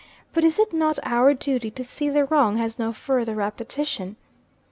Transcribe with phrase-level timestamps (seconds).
[0.33, 4.15] But is it not our duty to see the wrong has no further repetition?